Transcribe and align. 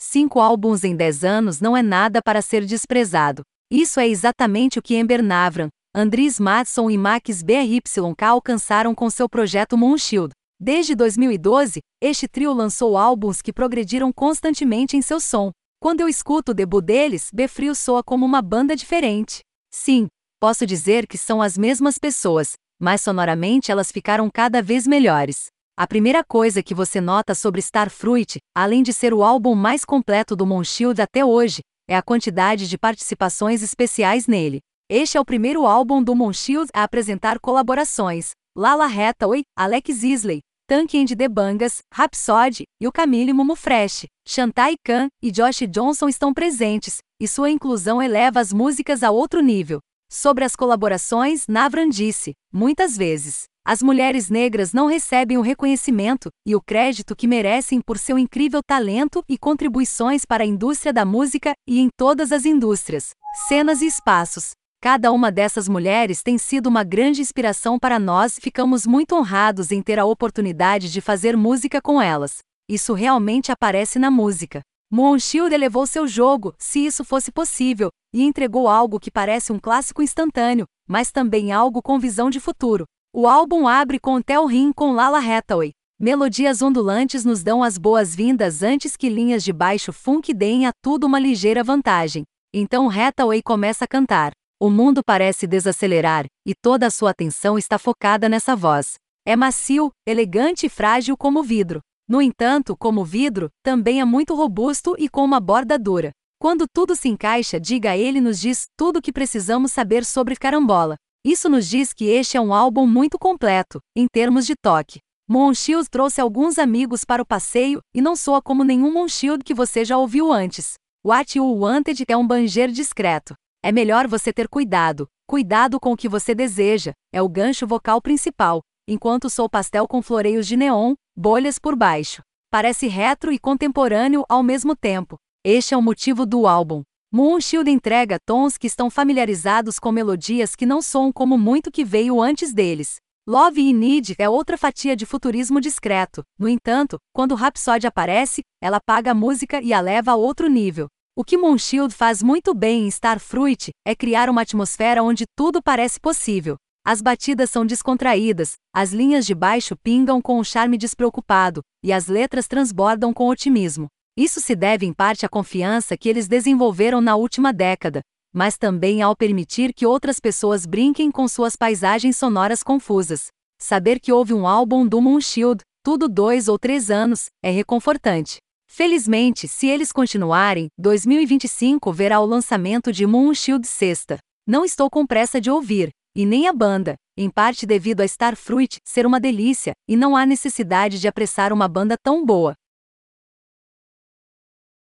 Cinco 0.00 0.38
álbuns 0.38 0.84
em 0.84 0.94
10 0.94 1.24
anos 1.24 1.60
não 1.60 1.76
é 1.76 1.82
nada 1.82 2.22
para 2.22 2.40
ser 2.40 2.64
desprezado. 2.64 3.42
Isso 3.68 3.98
é 3.98 4.08
exatamente 4.08 4.78
o 4.78 4.82
que 4.82 4.94
Ember 4.94 5.20
Navran, 5.20 5.68
Andris 5.92 6.38
Matson 6.38 6.88
e 6.88 6.96
Max 6.96 7.42
BRYK 7.42 7.82
alcançaram 8.20 8.94
com 8.94 9.10
seu 9.10 9.28
projeto 9.28 9.76
Moonshield. 9.76 10.30
Desde 10.60 10.94
2012, 10.94 11.80
este 12.00 12.28
trio 12.28 12.52
lançou 12.52 12.96
álbuns 12.96 13.42
que 13.42 13.52
progrediram 13.52 14.12
constantemente 14.12 14.96
em 14.96 15.02
seu 15.02 15.18
som. 15.18 15.50
Quando 15.80 16.00
eu 16.00 16.08
escuto 16.08 16.52
o 16.52 16.54
debut 16.54 16.84
deles, 16.84 17.28
Befrio 17.34 17.74
soa 17.74 18.02
como 18.02 18.24
uma 18.24 18.40
banda 18.40 18.76
diferente. 18.76 19.40
Sim, 19.72 20.06
posso 20.40 20.64
dizer 20.64 21.08
que 21.08 21.18
são 21.18 21.42
as 21.42 21.58
mesmas 21.58 21.98
pessoas, 21.98 22.52
mas 22.80 23.00
sonoramente 23.00 23.72
elas 23.72 23.90
ficaram 23.90 24.30
cada 24.32 24.62
vez 24.62 24.86
melhores. 24.86 25.46
A 25.80 25.86
primeira 25.86 26.24
coisa 26.24 26.60
que 26.60 26.74
você 26.74 27.00
nota 27.00 27.36
sobre 27.36 27.60
Starfruit, 27.60 28.38
além 28.52 28.82
de 28.82 28.92
ser 28.92 29.14
o 29.14 29.22
álbum 29.22 29.54
mais 29.54 29.84
completo 29.84 30.34
do 30.34 30.44
Moonshield 30.44 31.00
até 31.00 31.24
hoje, 31.24 31.60
é 31.88 31.96
a 31.96 32.02
quantidade 32.02 32.68
de 32.68 32.76
participações 32.76 33.62
especiais 33.62 34.26
nele. 34.26 34.58
Este 34.90 35.16
é 35.16 35.20
o 35.20 35.24
primeiro 35.24 35.64
álbum 35.64 36.02
do 36.02 36.16
Moonshield 36.16 36.68
a 36.74 36.82
apresentar 36.82 37.38
colaborações. 37.38 38.32
Lala 38.56 38.86
Hathaway, 38.86 39.42
Alex 39.56 40.02
Isley, 40.02 40.40
Tank 40.66 40.98
and 40.98 41.16
the 41.16 41.28
Bangas, 41.28 41.78
Rhapsody 41.94 42.64
e 42.80 42.88
o 42.88 42.90
Camille 42.90 43.32
Mumu 43.32 43.54
Fresh, 43.54 44.04
Shantai 44.26 44.74
Khan 44.84 45.06
e 45.22 45.30
Josh 45.30 45.60
Johnson 45.70 46.08
estão 46.08 46.34
presentes, 46.34 46.96
e 47.22 47.28
sua 47.28 47.50
inclusão 47.50 48.02
eleva 48.02 48.40
as 48.40 48.52
músicas 48.52 49.04
a 49.04 49.12
outro 49.12 49.40
nível. 49.40 49.78
Sobre 50.10 50.42
as 50.42 50.56
colaborações, 50.56 51.46
Navran 51.46 51.88
disse, 51.88 52.32
muitas 52.52 52.96
vezes, 52.96 53.44
as 53.68 53.82
mulheres 53.82 54.30
negras 54.30 54.72
não 54.72 54.86
recebem 54.86 55.36
o 55.36 55.42
reconhecimento 55.42 56.30
e 56.46 56.56
o 56.56 56.60
crédito 56.60 57.14
que 57.14 57.26
merecem 57.26 57.82
por 57.82 57.98
seu 57.98 58.18
incrível 58.18 58.62
talento 58.66 59.22
e 59.28 59.36
contribuições 59.36 60.24
para 60.24 60.42
a 60.42 60.46
indústria 60.46 60.90
da 60.90 61.04
música 61.04 61.52
e 61.68 61.78
em 61.78 61.90
todas 61.94 62.32
as 62.32 62.46
indústrias, 62.46 63.10
cenas 63.46 63.82
e 63.82 63.86
espaços. 63.86 64.52
Cada 64.80 65.12
uma 65.12 65.30
dessas 65.30 65.68
mulheres 65.68 66.22
tem 66.22 66.38
sido 66.38 66.66
uma 66.66 66.82
grande 66.82 67.20
inspiração 67.20 67.78
para 67.78 67.98
nós 67.98 68.38
e 68.38 68.40
ficamos 68.40 68.86
muito 68.86 69.14
honrados 69.14 69.70
em 69.70 69.82
ter 69.82 69.98
a 69.98 70.06
oportunidade 70.06 70.90
de 70.90 71.02
fazer 71.02 71.36
música 71.36 71.78
com 71.82 72.00
elas. 72.00 72.38
Isso 72.70 72.94
realmente 72.94 73.52
aparece 73.52 73.98
na 73.98 74.10
música. 74.10 74.62
Moonshield 74.90 75.54
elevou 75.54 75.86
seu 75.86 76.08
jogo, 76.08 76.54
se 76.58 76.86
isso 76.86 77.04
fosse 77.04 77.30
possível, 77.30 77.90
e 78.14 78.22
entregou 78.22 78.66
algo 78.66 78.98
que 78.98 79.10
parece 79.10 79.52
um 79.52 79.58
clássico 79.58 80.00
instantâneo, 80.00 80.64
mas 80.88 81.12
também 81.12 81.52
algo 81.52 81.82
com 81.82 81.98
visão 81.98 82.30
de 82.30 82.40
futuro. 82.40 82.86
O 83.20 83.26
álbum 83.26 83.66
abre 83.66 83.98
com 83.98 84.22
Tell 84.22 84.46
Rim 84.46 84.72
com 84.72 84.92
Lala 84.92 85.18
Hathaway. 85.18 85.72
Melodias 85.98 86.62
ondulantes 86.62 87.24
nos 87.24 87.42
dão 87.42 87.64
as 87.64 87.76
boas-vindas 87.76 88.62
antes 88.62 88.96
que 88.96 89.08
linhas 89.08 89.42
de 89.42 89.52
baixo 89.52 89.92
funk 89.92 90.32
deem 90.32 90.66
a 90.66 90.70
tudo 90.80 91.04
uma 91.04 91.18
ligeira 91.18 91.64
vantagem. 91.64 92.22
Então 92.54 92.88
Hathaway 92.88 93.42
começa 93.42 93.86
a 93.86 93.88
cantar. 93.88 94.30
O 94.62 94.70
mundo 94.70 95.00
parece 95.04 95.48
desacelerar, 95.48 96.26
e 96.46 96.54
toda 96.54 96.86
a 96.86 96.90
sua 96.90 97.10
atenção 97.10 97.58
está 97.58 97.76
focada 97.76 98.28
nessa 98.28 98.54
voz. 98.54 98.94
É 99.26 99.34
macio, 99.34 99.90
elegante 100.06 100.66
e 100.66 100.68
frágil 100.68 101.16
como 101.16 101.42
vidro. 101.42 101.80
No 102.08 102.22
entanto, 102.22 102.76
como 102.76 103.04
vidro, 103.04 103.48
também 103.64 104.00
é 104.00 104.04
muito 104.04 104.32
robusto 104.32 104.94
e 104.96 105.08
com 105.08 105.24
uma 105.24 105.40
borda 105.40 105.76
dura. 105.76 106.12
Quando 106.40 106.66
tudo 106.72 106.94
se 106.94 107.08
encaixa, 107.08 107.58
diga 107.58 107.96
ele 107.96 108.20
nos 108.20 108.38
diz 108.38 108.68
tudo 108.76 109.00
o 109.00 109.02
que 109.02 109.12
precisamos 109.12 109.72
saber 109.72 110.04
sobre 110.04 110.36
Carambola. 110.36 110.94
Isso 111.28 111.46
nos 111.46 111.68
diz 111.68 111.92
que 111.92 112.06
este 112.06 112.38
é 112.38 112.40
um 112.40 112.54
álbum 112.54 112.86
muito 112.86 113.18
completo, 113.18 113.80
em 113.94 114.06
termos 114.10 114.46
de 114.46 114.54
toque. 114.56 115.00
Moonshield 115.28 115.86
trouxe 115.90 116.22
alguns 116.22 116.58
amigos 116.58 117.04
para 117.04 117.20
o 117.20 117.26
passeio 117.26 117.82
e 117.94 118.00
não 118.00 118.16
soa 118.16 118.40
como 118.40 118.64
nenhum 118.64 118.90
Moonshield 118.90 119.44
que 119.44 119.52
você 119.52 119.84
já 119.84 119.98
ouviu 119.98 120.32
antes. 120.32 120.76
What 121.06 121.36
You 121.36 121.44
Wanted 121.44 122.02
é 122.08 122.16
um 122.16 122.26
banger 122.26 122.70
discreto. 122.70 123.34
É 123.62 123.70
melhor 123.70 124.08
você 124.08 124.32
ter 124.32 124.48
cuidado, 124.48 125.06
cuidado 125.26 125.78
com 125.78 125.92
o 125.92 125.96
que 125.98 126.08
você 126.08 126.34
deseja, 126.34 126.94
é 127.12 127.20
o 127.20 127.28
gancho 127.28 127.66
vocal 127.66 128.00
principal, 128.00 128.62
enquanto 128.88 129.28
sou 129.28 129.50
pastel 129.50 129.86
com 129.86 130.00
floreios 130.00 130.46
de 130.46 130.56
neon, 130.56 130.94
bolhas 131.14 131.58
por 131.58 131.76
baixo. 131.76 132.22
Parece 132.50 132.88
retro 132.88 133.30
e 133.30 133.38
contemporâneo 133.38 134.24
ao 134.30 134.42
mesmo 134.42 134.74
tempo. 134.74 135.18
Este 135.44 135.74
é 135.74 135.76
o 135.76 135.82
motivo 135.82 136.24
do 136.24 136.46
álbum. 136.46 136.82
Moonshield 137.10 137.70
entrega 137.70 138.18
tons 138.18 138.58
que 138.58 138.66
estão 138.66 138.90
familiarizados 138.90 139.78
com 139.78 139.90
melodias 139.90 140.54
que 140.54 140.66
não 140.66 140.82
soam 140.82 141.10
como 141.10 141.38
muito 141.38 141.70
que 141.70 141.82
veio 141.82 142.20
antes 142.20 142.52
deles. 142.52 142.96
Love 143.26 143.62
e 143.62 143.72
Need 143.72 144.14
é 144.18 144.28
outra 144.28 144.58
fatia 144.58 144.94
de 144.94 145.06
futurismo 145.06 145.58
discreto. 145.58 146.22
No 146.38 146.46
entanto, 146.46 146.98
quando 147.10 147.34
Rhapsody 147.34 147.86
aparece, 147.86 148.42
ela 148.62 148.76
apaga 148.76 149.12
a 149.12 149.14
música 149.14 149.58
e 149.62 149.72
a 149.72 149.80
leva 149.80 150.10
a 150.10 150.16
outro 150.16 150.50
nível. 150.50 150.86
O 151.16 151.24
que 151.24 151.38
Moonshield 151.38 151.94
faz 151.94 152.22
muito 152.22 152.54
bem 152.54 152.84
em 152.84 152.88
Starfruit 152.88 153.70
é 153.86 153.96
criar 153.96 154.28
uma 154.28 154.42
atmosfera 154.42 155.02
onde 155.02 155.24
tudo 155.34 155.62
parece 155.62 155.98
possível. 155.98 156.56
As 156.84 157.00
batidas 157.00 157.48
são 157.48 157.64
descontraídas, 157.64 158.52
as 158.70 158.92
linhas 158.92 159.24
de 159.24 159.34
baixo 159.34 159.74
pingam 159.82 160.20
com 160.20 160.38
um 160.38 160.44
charme 160.44 160.76
despreocupado, 160.76 161.62
e 161.82 161.90
as 161.90 162.06
letras 162.06 162.46
transbordam 162.46 163.14
com 163.14 163.28
otimismo. 163.28 163.88
Isso 164.18 164.40
se 164.40 164.56
deve 164.56 164.84
em 164.84 164.92
parte 164.92 165.24
à 165.24 165.28
confiança 165.28 165.96
que 165.96 166.08
eles 166.08 166.26
desenvolveram 166.26 167.00
na 167.00 167.14
última 167.14 167.52
década, 167.52 168.00
mas 168.34 168.58
também 168.58 169.00
ao 169.00 169.14
permitir 169.14 169.72
que 169.72 169.86
outras 169.86 170.18
pessoas 170.18 170.66
brinquem 170.66 171.08
com 171.08 171.28
suas 171.28 171.54
paisagens 171.54 172.16
sonoras 172.16 172.60
confusas. 172.64 173.28
Saber 173.60 174.00
que 174.00 174.12
houve 174.12 174.34
um 174.34 174.44
álbum 174.44 174.84
do 174.84 175.00
Moonshield, 175.00 175.60
tudo 175.84 176.08
dois 176.08 176.48
ou 176.48 176.58
três 176.58 176.90
anos, 176.90 177.26
é 177.44 177.50
reconfortante. 177.52 178.38
Felizmente, 178.66 179.46
se 179.46 179.68
eles 179.68 179.92
continuarem, 179.92 180.66
2025 180.76 181.92
verá 181.92 182.18
o 182.18 182.26
lançamento 182.26 182.90
de 182.90 183.06
Moonshield 183.06 183.68
sexta. 183.68 184.18
Não 184.44 184.64
estou 184.64 184.90
com 184.90 185.06
pressa 185.06 185.40
de 185.40 185.48
ouvir, 185.48 185.90
e 186.12 186.26
nem 186.26 186.48
a 186.48 186.52
banda, 186.52 186.96
em 187.16 187.30
parte 187.30 187.64
devido 187.64 188.00
a 188.00 188.04
Starfruit 188.04 188.78
ser 188.84 189.06
uma 189.06 189.20
delícia, 189.20 189.74
e 189.88 189.94
não 189.94 190.16
há 190.16 190.26
necessidade 190.26 190.98
de 190.98 191.06
apressar 191.06 191.52
uma 191.52 191.68
banda 191.68 191.94
tão 192.02 192.26
boa. 192.26 192.56